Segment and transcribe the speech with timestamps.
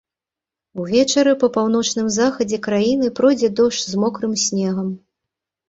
[0.83, 4.93] Увечары па паўночным захадзе краіны пройдзе дождж з мокрым снегам.